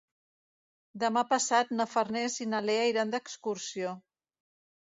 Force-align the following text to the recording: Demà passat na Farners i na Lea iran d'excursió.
Demà 1.03 1.23
passat 1.33 1.75
na 1.81 1.87
Farners 1.93 2.39
i 2.47 2.49
na 2.55 2.63
Lea 2.71 2.89
iran 2.95 3.15
d'excursió. 3.17 3.95